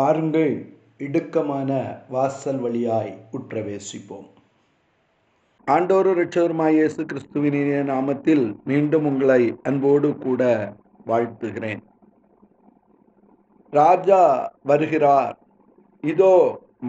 [0.00, 0.52] பாருங்கள்
[0.98, 1.70] இடுக்கமான
[2.08, 4.28] வாசல் வழியாய் உற்றவேசிப்போம்.
[5.66, 7.58] ஆண்டோரு ரட்சகருமாய் இயேசு கிறிஸ்துவின்
[7.90, 10.42] நாமத்தில் மீண்டும் உங்களை அன்போடு கூட
[11.06, 11.82] வாழ்த்துகிறேன்.
[13.70, 14.22] ராஜா
[14.62, 15.34] வருகிறார்.
[16.04, 16.34] இதோ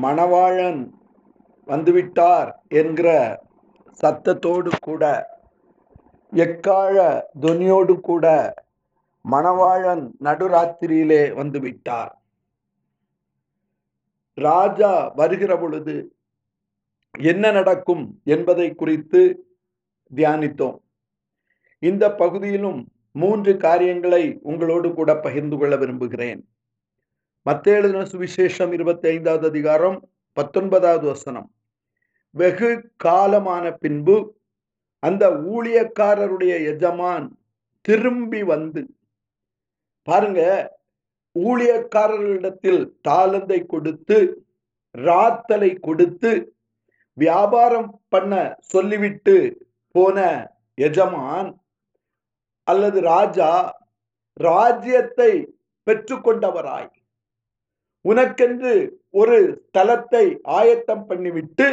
[0.03, 0.81] மணவாளன்
[1.67, 3.09] வந்துவிட்டார் என்கிற
[4.03, 5.03] சத்தத்தோடு கூட
[6.33, 8.55] எக்கால துனியோடு கூட
[9.25, 12.15] மணவாளன் நடுராத்திரியிலே வந்துவிட்டார்.
[14.33, 16.15] ராஜா வருகிற பொழுது
[17.19, 19.51] என்ன நடக்கும் என்பதை குறித்து
[20.15, 20.77] தியானித்தோம்.
[21.79, 26.47] இந்த பகுதியிலும் மூன்று காரியங்களை உங்களோடு கூட பகிர்ந்து கொள்ள விரும்புகிறேன்.
[27.49, 31.53] மத்தேழுதின சுவிசேஷம் இருபத்தி ஐந்தாவது அதிகாரம் பத்தொன்பதாவது வசனம்.
[32.29, 34.39] வெகு காலமான பின்பு
[34.99, 37.37] அந்த ஊழியக்காரருடைய எஜமான்
[37.81, 38.87] திரும்பி வந்து
[40.03, 40.41] பாருங்க
[41.35, 44.17] ஊழியக்காரர்களிடத்தில் தாளந்தை கொடுத்து
[44.95, 46.31] ராத்தலை கொடுத்து
[47.17, 49.35] வியாபாரம் பண்ண சொல்லிவிட்டு
[49.95, 50.17] போன
[50.87, 51.49] எஜமான்
[52.67, 53.51] அல்லது ராஜா
[54.39, 55.31] ராஜ்யத்தை
[55.87, 56.91] பெற்றுக்கொண்டவராய்.
[58.05, 58.73] உனக்கென்று
[59.09, 60.25] ஒரு ஸ்தலத்தை
[60.59, 61.67] ஆயத்தம் பண்ணிவிட்டு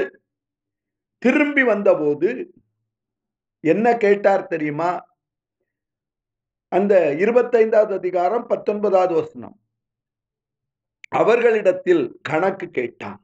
[1.22, 2.30] திரும்பி வந்தபோது
[3.64, 4.90] என்ன கேட்டார் தெரியுமா?
[6.68, 9.60] அந்த இருபத்தைந்தாவது அதிகாரம் பத்தொன்பதாவது வசனம்.
[11.08, 13.20] அவர்களிடத்தில் கணக்கு கேட்டான்.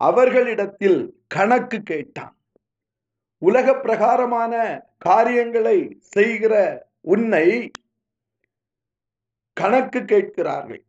[0.00, 2.36] அவர்களிடத்தில் கணக்கு கேட்டான்.
[3.38, 4.52] உலக பிரகாரமான
[4.98, 6.54] காரியங்களை செய்கிற
[7.00, 7.70] உன்னை
[9.52, 10.82] கணக்கு கேட்கிறார்கள்.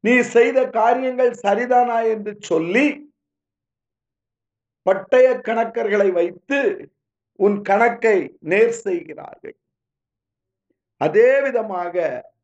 [0.00, 2.86] நீ செய்த காரியங்கள் சரிதானா என்று சொல்லி
[4.86, 6.90] பட்டய கணக்கர்களை வைத்து
[7.44, 8.18] உன் கணக்கை
[8.52, 9.56] நேர் செய்கிறார்கள்.
[11.00, 11.94] அதே விதமாக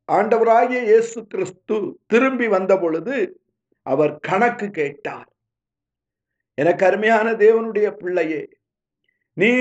[0.09, 1.77] ஆண்டவராகிய இயேசு கிறிஸ்து
[2.07, 3.17] திரும்பி வந்த பொழுது
[3.87, 5.29] அவர் கணக்கு கேட்டார்.
[6.59, 8.43] எனக்கு அருமையான தேவனுடைய பிள்ளையே
[9.37, 9.53] நீ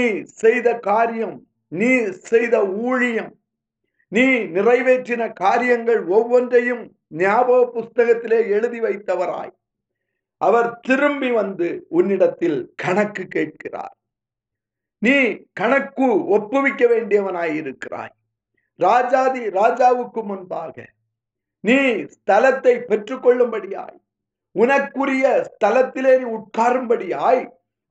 [0.41, 1.37] செய்த காரியம்
[1.67, 1.91] நீ
[2.31, 2.55] செய்த
[2.87, 3.31] ஊழியம்
[4.11, 4.25] நீ
[4.55, 6.83] நிறைவேற்றின காரியங்கள் ஒவ்வொன்றையும்
[7.21, 9.53] ஞாபக புஸ்தகத்திலே எழுதி வைத்தவராய்.
[10.41, 13.95] அவர் திரும்பி வந்து உன்னிடத்தில் கணக்கு கேட்கிறார்.
[15.03, 15.15] நீ
[15.59, 18.13] கணக்கு ஒப்புவிக்க வேண்டியவனாய் இருக்கிறாய்.
[18.79, 20.75] ராஜாதி ராஜாவுக்கு முன்பாக
[21.63, 21.79] நீ
[22.15, 23.97] ஸ்தலத்தை பெற்றுக்கொள்ளும்படியாய்
[24.55, 27.41] உனக்குரிய ஸ்தலத்திலே நீ உட்காரும்படியாய்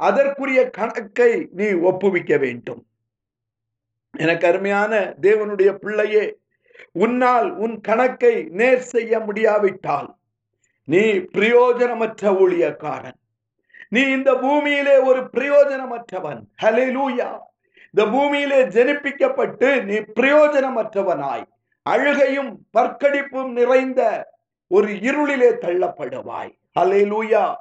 [0.01, 2.83] அதற்குரிய கணக்கை நீ ஒப்புவிக்க வேண்டும்.
[4.25, 6.25] எனக்கு அருமையான தேவனுடைய பிள்ளையே
[7.05, 10.09] உன்னால் உன் கணக்கை நேர் செய்ய முடியாவிட்டால்
[10.89, 11.03] நீ
[11.37, 13.20] பிரயோஜனமற்ற ஊழியக்காரன்.
[13.95, 16.41] நீ இந்த பூமியிலே ஒரு பிரயோஜனமற்றவன்.
[16.63, 17.29] ஹலே லூயா
[17.95, 21.45] இந்த பூமியிலே ஜனிப்பிக்கப்பட்டு நீ பிரயோஜனமற்றவனாய்.
[21.83, 24.01] அழுகையும் பற்கடிப்பும் நிறைந்த
[24.69, 26.53] ஒரு இருளிலே தள்ளப்படுவாய்.
[26.81, 27.55] ஹலே லூயா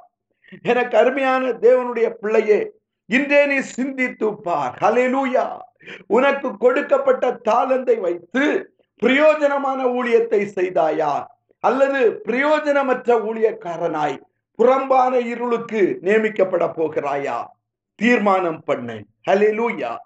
[0.62, 2.60] எனக்கு அருமையான தேவனுடைய பிள்ளையே
[3.06, 4.78] இன்றே நீ சிந்தித்து பார்.
[4.80, 5.46] ஹலே லூயா
[6.06, 8.44] உனக்கு கொடுக்கப்பட்ட தாளந்தை வைத்து
[9.02, 11.12] பிரயோஜனமான ஊழியத்தை செய்தாயா?
[11.64, 14.16] அல்லது பிரயோஜனமற்ற ஊழியக்காரனாய்
[14.60, 17.46] புறம்பான இருளுக்கு நியமிக்கப்பட போகிறாயா?
[17.94, 19.04] தீர்மானம் பண்ணு.
[19.30, 19.96] ஹலெலூயா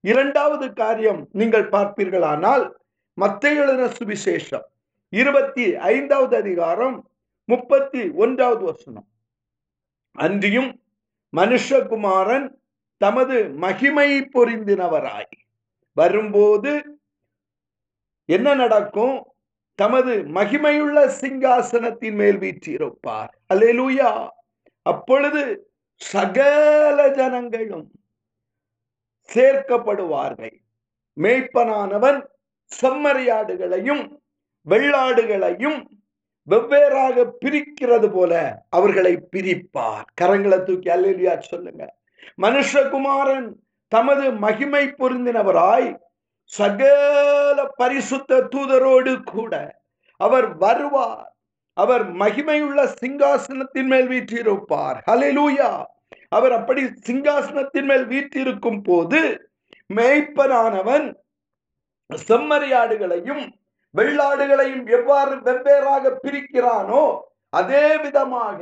[0.00, 2.70] இரண்டாவது காரியம் நீங்கள் பார்ப்பீர்களானால்
[3.14, 3.60] மத்திய
[3.98, 4.66] சுவிசேஷம்.
[5.08, 7.10] இருபத்தி ஐந்தாவது அதிகாரம்
[7.44, 9.06] முப்பத்தி ஒன்றாவது வசனம்.
[10.12, 10.82] அன்றியும்
[11.36, 12.48] மனுஷகுமாரன்
[12.96, 15.32] தமது மகிமை பொருந்தினவராய்.
[15.92, 17.00] வரும்போது
[18.24, 19.35] என்ன நடக்கும்?
[19.76, 23.32] தமது மகிமையுள்ள சிங்காசனத்தின் மேல் வீற்றிருப்பார்.
[23.54, 24.10] அல்லேலூயா
[24.82, 25.42] அப்பொழுது
[26.00, 27.86] சகல ஜனங்களும்
[29.34, 30.56] சேர்க்கப்படுவார்கள்.
[31.16, 32.18] மேய்ப்பனானவன்
[32.80, 34.04] செம்மறியாடுகளையும்
[34.66, 35.78] வெள்ளாடுகளையும்
[36.50, 38.32] வெவ்வேறாக பிரிக்கிறது போல
[38.68, 40.08] அவர்களை பிரிப்பார்.
[40.20, 41.84] கரங்களை தூக்கி அல்லேலியா சொல்லுங்க.
[42.42, 43.48] மனுஷகுமாரன்
[43.88, 45.90] தமது மகிமை பொருந்தினவராய்
[46.52, 49.54] சகல பரிசுத்த தூதரோடு கூட
[50.20, 51.26] அவர் வருவார்.
[51.76, 54.98] அவர் மகிமையுள்ள சிங்காசனத்தின் மேல் வீற்றிருப்பார்.
[55.10, 55.70] ஹலெலூயா
[56.28, 59.20] அவர் அப்படி சிங்காசனத்தின் மேல் வீற்றிருக்கும் போது
[59.94, 61.06] மேய்ப்பனானவன்
[62.10, 63.44] செம்மறியாடுகளையும்
[63.94, 67.04] வெள்ளாடுகளையும் எவ்வாறு வெவ்வேறாக பிரிக்கிறானோ
[67.48, 68.60] அதே விதமாக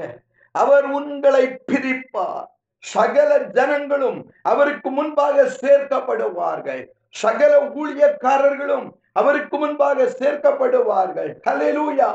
[0.55, 2.49] அவர் உங்களை பிரிப்பார்.
[2.85, 6.85] சகல ஜனங்களும் அவருக்கு முன்பாக சேர்க்கப்படுவார்கள்.
[7.23, 11.31] சகல ஊழியக்காரர்களும் அவருக்கு முன்பாக சேர்க்கப்படுவார்கள்.
[11.47, 12.11] கலையூயா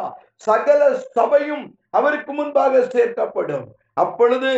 [0.48, 0.82] சகல
[1.18, 3.68] சபையும் அவருக்கு முன்பாக சேர்க்கப்படும்.
[3.94, 4.52] அப்பொழுது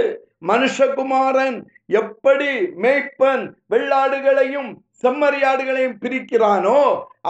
[0.48, 1.58] மனுஷகுமாரன்
[2.00, 2.50] எப்படி
[2.84, 3.44] மேய்ப்பன்
[3.74, 4.72] வெள்ளாடுகளையும்
[5.04, 6.80] செம்மறியாடுகளையும் பிரிக்கிறானோ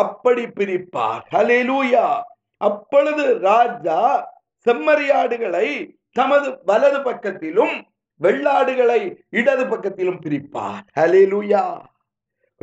[0.04, 1.22] அப்படி பிரிப்பார்.
[1.36, 2.08] ஹலேலூயா
[2.62, 4.00] அப்பொழுது ராஜா
[4.66, 5.68] செம்மறியாடுகளை
[6.12, 7.76] தமது வலது பக்கத்திலும்
[8.22, 10.84] வெள்ளாடுகளை இடது பக்கத்திலும் பிரிப்பார்.
[11.00, 11.64] ஹலேலூயா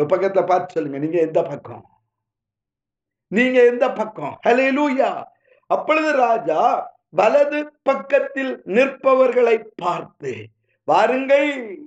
[0.06, 2.00] பக்கத்தை பார்த்து சொல்லுங்க நீங்க எந்த பக்கம்?
[3.28, 4.40] நீங்க எந்த பக்கம்?
[4.46, 5.22] ஹலே லூயா
[5.66, 10.46] அப்பொழுது ராஜா வலது பக்கத்தில் நிற்பவர்களை பார்த்து
[10.84, 11.78] வாருங்கள்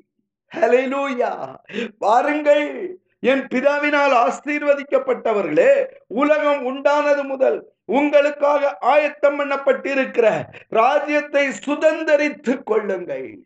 [0.54, 1.56] லூயா
[1.98, 3.00] வாருங்கள்.
[3.20, 13.40] என் பிதாவினால் ஆசீர்வதிக்கப்பட்டவர்களே உலகம் உண்டானது முதல் உங்களுக்காக ஆயத்தம் பண்ணப்பட்டிருக்கிற ராஜ்யத்தை சுதந்தரித்துக் கொள்ளுங்கள்.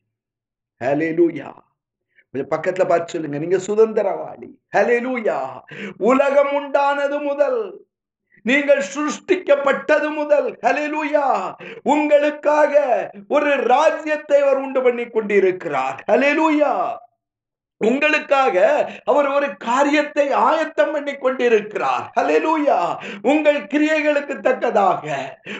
[0.84, 1.64] ஹலே லூயா
[2.36, 3.38] கொஞ்சம் பக்கத்துல பார்த்து சொல்லுங்க.
[3.38, 5.40] நீங்க சுதந்திரவாளி ஹலெலூயா
[5.98, 7.86] உலகம் உண்டானது முதல்.
[8.44, 10.58] நீங்கள் சிருஷ்டிக்கப்பட்டது முதல்.
[10.62, 11.54] ஹலெலுயா
[11.84, 12.74] உங்களுக்காக
[13.28, 16.04] ஒரு ராஜ்யத்தை அவர் உண்டு பண்ணி கொண்டிருக்கிறார்.
[16.08, 16.74] ஹலெலுயா
[17.78, 18.58] உங்களுக்காக
[19.04, 22.78] அவர் ஒரு காரியத்தை ஆயத்தம் பண்ணி கொண்டிருக்கிறார் ஹலெலூயா
[23.22, 25.04] உங்கள் கிரியைகளுக்கு தக்கதாக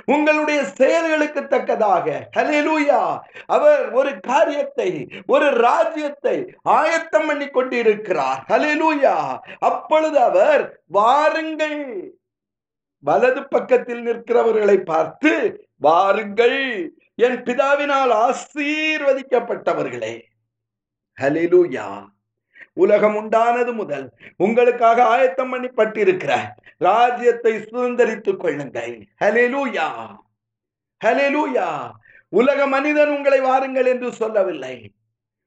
[0.06, 2.30] உங்களுடைய செயல்களுக்கு தக்கதாக.
[2.38, 3.02] ஹலெலூயா
[3.46, 4.90] அவர் ஒரு காரியத்தை
[5.28, 9.16] ஒரு ராஜ்யத்தை ஆயத்தம் பண்ணி கொண்டிருக்கிறார் ஹலெலூயா
[9.60, 11.82] அப்பொழுது அவர் வாருங்கள்.
[13.00, 15.34] வலது பக்கத்தில் நிற்கிறவர்களை பார்த்து
[15.78, 16.62] வாருங்கள்.
[17.16, 20.16] என் பிதாவினால் ஆசீர்வதிக்கப்பட்டவர்களே.
[21.22, 22.14] ஹalleluya
[22.74, 24.14] உலகம் உண்டானது முதல்.
[24.38, 26.34] உங்களுக்காக ஆயத்தம் பண்ணப்பட்டிருக்கிற
[26.78, 29.08] ராஜ்யத்தை சுதந்திரித்துக் கொள்ளுங்கள்.
[29.24, 29.88] ஹalleluya
[31.06, 31.92] ஹalleluya
[32.30, 34.92] உலக மனிதன் உங்களை வாருங்கள் என்று சொல்லவில்லை.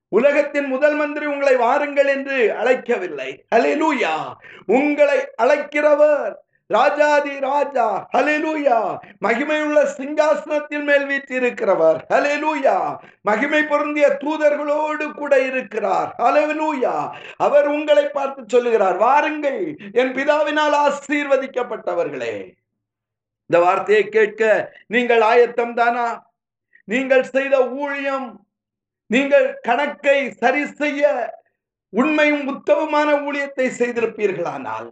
[0.08, 3.30] உலகத்தின் முதல் மந்திரி உங்களை வாருங்கள் என்று அழைக்கவில்லை.
[3.54, 4.34] ஹalleluya
[4.66, 6.34] உங்களை அழைக்கிறவர்
[6.70, 8.78] ராஜாதி ராஜா ஹலெலூயா
[9.24, 12.74] மகிமையுள்ள சிங்காசனத்தின் மேல் வீற்றிருக்கிறவர் ஹலெலூயா
[13.22, 16.94] மகிமை பொருந்திய தூதர்களோடு கூட இருக்கிறார் ஹலெலூயா
[17.36, 19.62] அவர் உங்களை பார்த்து சொல்லுகிறார் வாருங்கள்
[19.92, 22.34] என் பிதாவினால் ஆசீர்வதிக்கப்பட்டவர்களே.
[23.50, 24.42] இந்த வார்த்தையை கேட்க
[24.86, 26.06] நீங்கள் ஆயத்தம் தானா?
[26.84, 28.28] நீங்கள் செய்த ஊழியம்
[29.06, 31.02] நீங்கள் கணக்கை சரி செய்ய
[31.92, 34.88] உண்மையும் உத்தமமான ஊழியத்தை செய்திருப்பீர்களானால்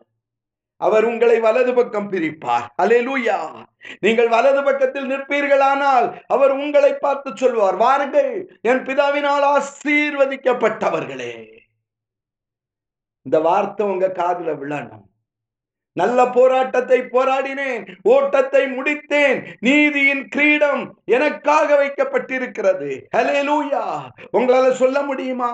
[0.76, 2.66] அவர் உங்களை வலது பக்கம் பிரிப்பார்.
[2.82, 3.64] அலேலூயா
[4.00, 11.34] நீங்கள் வலது பக்கத்தில் நிற்பீர்களானால் அவர் உங்களை பார்த்து சொல்வார் வாருங்கள் என் பிதாவினால் ஆசீர்வதிக்கப்பட்டவர்களே.
[13.22, 15.04] இந்த வார்த்தை உங்க காதுல விழணும்.
[15.92, 22.90] நல்ல போராட்டத்தை போராடினேன் ஓட்டத்தை முடித்தேன் நீதியின் கிரீடம் எனக்காக வைக்கப்பட்டிருக்கிறது.
[23.16, 23.84] ஹலேலூயா
[24.32, 25.52] உங்களால சொல்ல முடியுமா?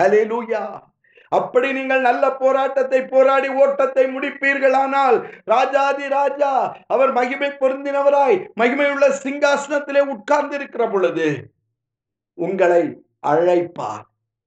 [0.00, 0.88] ஹலேலூயா
[1.32, 6.52] அப்படி நீங்கள் நல்ல போராட்டத்தை போராடி ஓட்டத்தை முடிப்பீர்களானால் ராஜாதி ராஜா
[6.86, 11.28] அவர் மகிமை பொருந்தினவராய் மகிமையுள்ள சிங்காசனத்திலே உட்கார்ந்து இருக்கிற பொழுது
[12.34, 12.82] உங்களை
[13.26, 14.04] அழைப்பார்.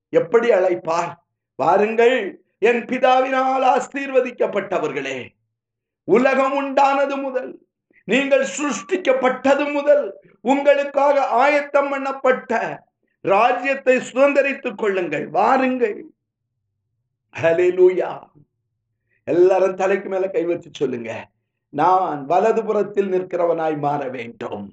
[0.10, 1.12] எப்படி அழைப்பார்?
[1.56, 5.30] வாருங்கள் என் பிதாவினால் ஆசீர்வதிக்கப்பட்டவர்களே
[6.04, 7.52] உலகம் உண்டானது முதல்
[8.08, 10.06] நீங்கள் சிருஷ்டிக்கப்பட்டது முதல்
[10.42, 12.80] உங்களுக்காக ஆயத்தம் பண்ணப்பட்ட
[13.22, 15.28] ராஜ்யத்தை சுதந்திரித்துக் கொள்ளுங்கள்.
[15.30, 16.13] வாருங்கள்.
[17.42, 18.12] ஹலெலூயா
[19.24, 21.12] எல்லாரும் தலைக்கு மேல கை வச்சு சொல்லுங்க.
[21.70, 24.66] நான் வலதுபுறத்தில் நிற்கிறவனாய் மாற வேண்டும்.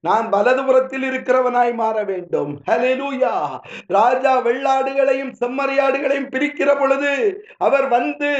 [0.00, 2.62] நான் வலதுபுறத்தில் இருக்கிறவனாய் மாற வேண்டும்.
[2.66, 7.12] ஹலெலூயா ராஜா வெள்ளாடுகளையும் செம்மறியாடுகளையும் பிரிக்கிற பொழுது
[7.58, 8.30] அவர் வந்து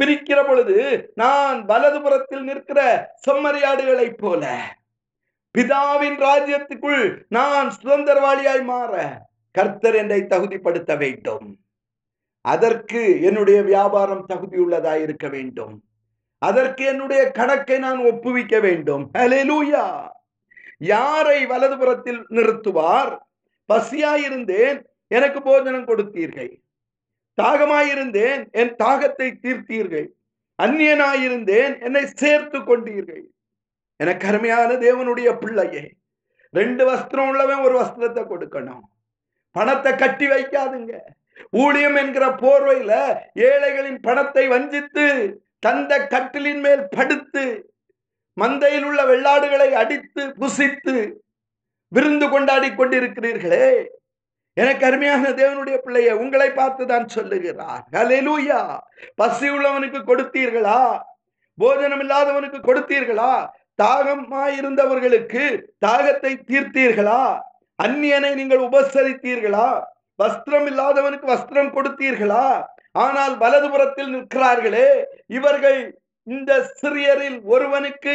[0.00, 2.80] பிரிக்கிற பொழுது நான் வலதுபுறத்தில் நிற்கிற
[3.28, 4.52] செம்மறியாடுகளைப் போல
[5.54, 11.58] பிதாவின் ராஜ்யத்துக்குள் நான் சுதந்திரவாளியாய் மாற கர்த்தர் என்னை தகுதிப்படுத்த வேண்டும்.
[12.52, 15.74] அதற்கு என்னுடைய வியாபாரம் தகுதியுள்ளதாய் இருக்க வேண்டும்.
[16.42, 19.04] அதற்கு என்னுடைய கணக்கை நான் ஒப்புவிக்க வேண்டும்.
[19.18, 19.86] ஹலெலூயா
[20.92, 23.12] யாரை வலதுபுறத்தில் நிறுத்துவார்?
[23.72, 24.78] பசியாயிருந்தேன்
[25.16, 26.52] எனக்கு போஜனம் கொடுத்தீர்கள்.
[27.38, 30.08] தாகமாயிருந்தேன் என் தாகத்தை தீர்த்தீர்கள்.
[30.58, 33.24] அந்நியனாயிருந்தேன் என்னை சேர்த்து கொண்டீர்கள்.
[34.00, 35.84] எனக்கு அருமையான தேவனுடைய பிள்ளையே
[36.54, 38.84] ரெண்டு வஸ்திரம் உள்ளவன் ஒரு வஸ்திரத்தை கொடுக்கணும்.
[39.56, 40.94] பணத்தை கட்டி வைக்காதுங்க.
[41.50, 45.06] ஊழியம் என்கிற போர்வையில ஏழைகளின் பணத்தை வஞ்சித்து
[45.58, 47.72] தந்த கட்டிலின் மேல் படுத்து
[48.40, 51.12] மந்தையில் உள்ள வெள்ளாடுகளை அடித்து புசித்து
[51.88, 53.86] விருந்து கொண்டாடி கொண்டிருக்கிறீர்களே.
[54.54, 57.84] எனக்கு அருமையான தேவனுடைய பிள்ளைய உங்களை பார்த்து தான் சொல்லுகிறார்.
[57.92, 58.78] ஹalleluya.
[59.14, 61.00] பசி உள்ளவனுக்கு கொடுத்தீர்களா?
[61.56, 63.48] போஜனம் இல்லாதவனுக்கு கொடுத்தீர்களா?
[63.82, 67.40] தாகமாயிருந்தவர்களுக்கு தாகத்தை தீர்த்தீர்களா?
[67.82, 69.82] அந்நியனை நீங்கள் உபசரித்தீர்களா?
[70.22, 72.46] வஸ்திரம் இல்லாதவனுக்கு வஸ்திரம் கொடுத்தீர்களா?
[73.04, 74.88] ஆனால் வலதுபுறத்தில் நிற்கிறார்களே
[75.36, 75.80] இவர்கள்
[76.26, 78.14] இந்த சிறியரில் ஒருவனுக்கு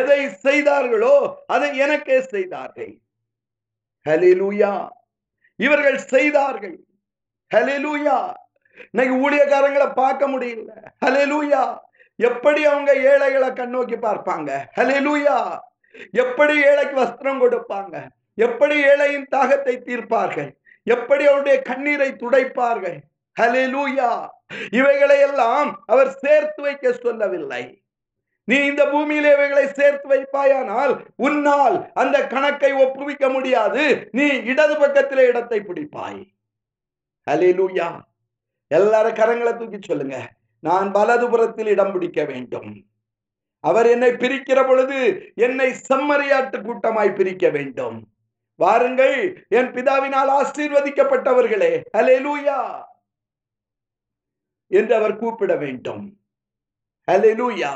[0.00, 1.14] எதை செய்தார்களோ
[1.54, 2.92] அதை எனக்கே செய்தார்கள்.
[4.06, 4.74] ஹலிலூயா
[5.66, 6.76] இவர்கள் செய்தார்கள்.
[7.54, 8.18] ஹலிலூயா
[8.92, 10.70] இன்னைக்கு ஊழியக்காரங்களை பார்க்க முடியல.
[11.04, 11.62] ஹலிலூயா
[12.28, 14.50] எப்படி அவங்க ஏழைகளை கண்ணோக்கி பார்ப்பாங்க?
[14.78, 15.38] ஹலிலூயா
[16.22, 17.96] எப்படி ஏழைக்கு வஸ்திரம் கொடுப்பாங்க?
[18.46, 20.50] எப்படி ஏழையின் தாகத்தை தீர்ப்பார்கள்?
[20.90, 22.98] எப்படி அவருடைய கண்ணீரை துடைப்பார்கள்?
[23.40, 24.28] ஹalleluya.
[24.70, 27.82] இவைகளை எல்லாம் அவர் சேர்த்து வைக்க சொல்லவில்லை.
[28.44, 34.08] நீ இந்த பூமியிலே இவைகளை சேர்த்து வைப்பாயானால் உன்னால் அந்த கணக்கை ஒப்புவிக்க முடியாது.
[34.12, 36.24] நீ இடது பக்கத்திலே இடத்தை பிடிப்பாய்.
[37.30, 38.00] ஹalleluya.
[38.66, 40.30] எல்லாரும் கரங்களை தூக்கி சொல்லுங்க.
[40.60, 42.84] நான் வலதுபுறத்தில் இடம் பிடிக்க வேண்டும்.
[43.60, 48.09] அவர் என்னை பிரிக்கிற பொழுது என்னை செம்மறியாட்டு கூட்டமாய் பிரிக்க வேண்டும்.
[48.60, 51.72] வாருங்கள் என் பிதாவினால் ஆசீர்வதிக்கப்பட்டவர்களே.
[51.98, 52.58] ஹalleluya
[54.66, 56.04] என்று அவர் கூப்பிட வேண்டும்.
[57.10, 57.72] ஹalleluya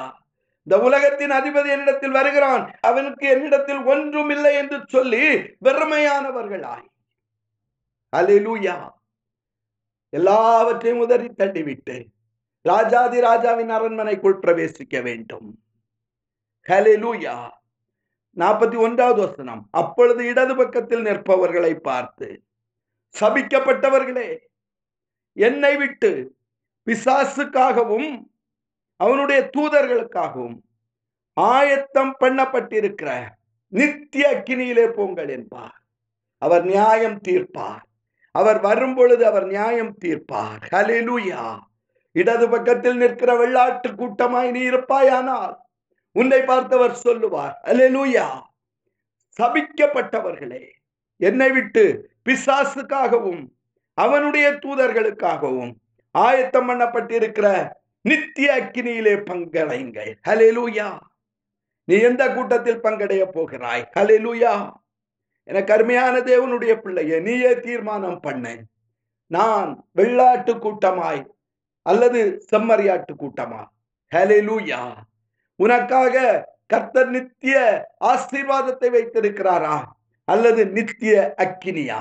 [0.66, 2.64] இந்த உலகத்தின் அதிபதி என்னிடத்தில் வருகிறான்.
[2.80, 5.24] அவனுக்கு என்னிடத்தில் ஒன்றும் இல்லை என்று சொல்லி
[5.64, 6.86] வெறுமையானவர்களாய்.
[8.16, 8.76] அலிலூயா
[10.08, 11.96] எல்லாவற்றையும் உதறி தள்ளிவிட்டு
[12.62, 15.48] ராஜாதி ராஜாவின் அரண்மனைக்குள் பிரவேசிக்க வேண்டும்.
[16.68, 17.36] ஹலிலூயா
[18.36, 19.68] நாற்பத்தி ஒன்றாவது வசனம்.
[19.70, 22.42] அப்பொழுது இடது பக்கத்தில் நிற்பவர்களை பார்த்து
[23.20, 24.38] சபிக்கப்பட்டவர்களே
[25.32, 26.36] என்னை விட்டு
[26.86, 28.22] பிசாசுக்காகவும்
[28.96, 30.58] அவனுடைய தூதர்களுக்காகவும்
[31.40, 33.26] ஆயத்தம் பண்ணப்பட்டிருக்கிற
[33.68, 35.78] நித்திய அக்கினியிலே போங்கள் என்பார்.
[36.38, 37.84] அவர் நியாயம் தீர்ப்பார்.
[38.30, 40.62] அவர் வரும் பொழுது அவர் நியாயம் தீர்ப்பார்.
[40.72, 41.58] ஹலிலுயா
[42.12, 45.54] இடது பக்கத்தில் நிற்கிற வெள்ளாட்டு கூட்டமாய் நீ இருப்பாயானால்
[46.16, 48.26] உன்னை பார்த்தவர் சொல்லுவார் ஹalleluya
[49.38, 50.64] சபிக்கப்பட்டவர்களே
[51.16, 51.84] என்னை விட்டு
[52.24, 53.42] பிசாசுக்காகவும்
[53.98, 55.72] அவனுடைய தூதர்களுக்காகவும்
[56.14, 57.48] ஆயத்தம் பண்ணப்பட்டிருக்கிற
[58.00, 60.12] நித்திய அக்கினியிலே பங்கடைங்கள்.
[60.28, 60.88] ஹலெலூயா
[61.88, 63.84] நீ எந்த கூட்டத்தில் பங்கடைய போகிறாய்?
[63.96, 64.54] ஹலெலூயா
[65.48, 68.44] என கருமையான தேவனுடைய பிள்ளையை நீயே தீர்மானம் பண்ண.
[69.26, 71.22] நான் வெள்ளாட்டு கூட்டமாய்
[71.86, 73.62] அல்லது செம்மறியாட்டு கூட்டமா
[74.12, 74.80] ஹலெலூயா
[75.56, 79.80] உனக்காக கர்த்தர் நித்திய ஆசீர்வாதத்தை வைத்திருக்கிறாரா?
[80.24, 81.98] அல்லது நித்திய அக்கினியா?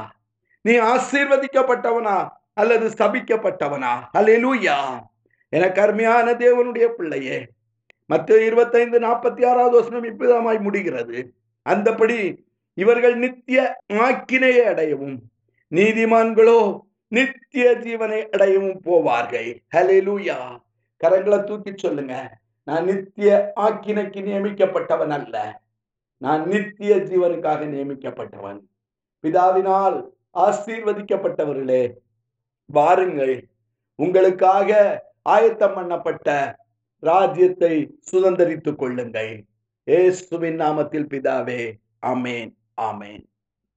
[0.62, 2.27] நீ ஆசீர்வதிக்கப்பட்டவனா?
[2.53, 4.01] அல்லது சபிக்கப்பட்டவனா?
[4.13, 5.00] ஹalleluya.
[5.50, 7.48] எனக்கு அருமையான தேவனுடைய பிள்ளையே
[8.05, 11.33] மற்ற இருபத்தைந்து நாற்பத்தி ஆறாவது வசனம் இப்படிதாமாய் முடிகிறது.
[11.69, 12.38] அந்தபடி
[12.74, 15.17] இவர்கள் நித்திய ஆக்கினையை அடையவும்
[15.72, 19.57] நீதிமான்களோ நித்திய ஜீவனை அடையவும் போவார்கள்.
[19.75, 20.60] ஹalleluya.
[21.03, 22.41] கரங்களை தூக்கி சொல்லுங்க.
[22.63, 25.62] நான் நித்திய ஆக்கினைக்கு நியமிக்கப்பட்டவன் அல்ல.
[26.17, 28.60] நான் நித்திய ஜீவனுக்காக நியமிக்கப்பட்டவன்.
[29.24, 31.91] பிதாவினால் ஆசீர்வதிக்கப்பட்டவர்களே
[32.65, 33.48] வாருங்கள்.
[33.96, 34.72] உங்களுக்காக
[35.22, 36.53] ஆயத்தம் பண்ணப்பட்ட
[37.00, 39.43] ராஜ்யத்தை சுதந்திரித்துக் கொள்ளுங்கள்.
[39.84, 42.51] ஏசுவின் நாமத்தில் பிதாவே ஆமேன்
[42.82, 43.24] ஆமேன்.